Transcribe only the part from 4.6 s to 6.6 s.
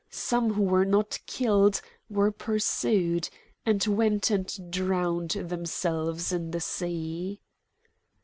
drowned themselves in the